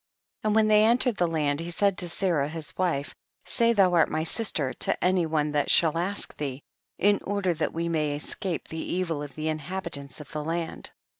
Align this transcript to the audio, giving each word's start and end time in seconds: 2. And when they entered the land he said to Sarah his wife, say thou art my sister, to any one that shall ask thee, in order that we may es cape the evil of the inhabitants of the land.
2. 0.41 0.47
And 0.47 0.55
when 0.55 0.67
they 0.67 0.83
entered 0.85 1.17
the 1.17 1.27
land 1.27 1.59
he 1.59 1.69
said 1.69 1.99
to 1.99 2.09
Sarah 2.09 2.49
his 2.49 2.75
wife, 2.75 3.13
say 3.45 3.71
thou 3.71 3.93
art 3.93 4.09
my 4.09 4.23
sister, 4.23 4.73
to 4.79 5.03
any 5.03 5.27
one 5.27 5.51
that 5.51 5.69
shall 5.69 5.95
ask 5.95 6.35
thee, 6.37 6.63
in 6.97 7.19
order 7.23 7.53
that 7.53 7.71
we 7.71 7.87
may 7.87 8.15
es 8.15 8.33
cape 8.33 8.67
the 8.67 8.79
evil 8.81 9.21
of 9.21 9.35
the 9.35 9.47
inhabitants 9.47 10.19
of 10.19 10.31
the 10.31 10.43
land. 10.43 10.89